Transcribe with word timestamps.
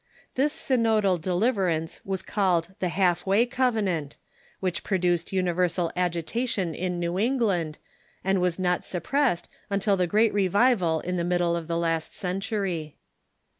This 0.33 0.51
synodal 0.51 1.21
deliverance 1.21 2.01
was 2.03 2.23
called 2.23 2.73
the 2.79 2.89
Half 2.89 3.27
way 3.27 3.45
Cov 3.45 3.75
enant, 3.75 4.15
which 4.59 4.83
produced 4.83 5.31
universal 5.31 5.91
agitation 5.95 6.73
in 6.73 6.99
New 6.99 7.19
England, 7.19 7.77
and 8.23 8.41
was 8.41 8.57
not 8.57 8.83
suppressed 8.83 9.47
until 9.69 9.95
the 9.95 10.07
great 10.07 10.33
revival 10.33 11.01
in 11.01 11.17
the 11.17 11.23
middle 11.23 11.55
of 11.55 11.67
the 11.67 11.77
last 11.77 12.15
century. 12.15 12.97